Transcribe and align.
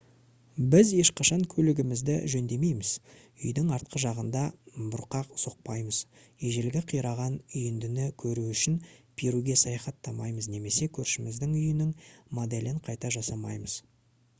біз 0.75 0.91
ешқашан 1.01 1.41
көлігімізді 1.53 2.13
жөндемейміз 2.33 2.93
үйдің 3.49 3.67
артқы 3.77 4.01
жағында 4.05 4.41
бұрқақ 4.95 5.35
соқпаймыз 5.43 5.99
ежелгі 6.53 6.83
қираған 6.93 7.37
үйіндіні 7.61 8.09
көру 8.25 8.47
үшін 8.57 8.81
перуге 9.23 9.59
саяхаттамаймыз 9.67 10.51
немесе 10.57 10.89
көршіміздің 10.99 11.57
үйінің 11.61 11.95
моделін 12.43 12.85
қайта 12.91 13.17
жасамаймыз 13.21 13.81